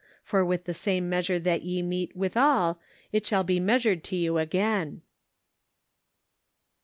[0.23, 2.79] For with the same measure that ye mete withal
[3.11, 5.03] it shall be meas ured to you again."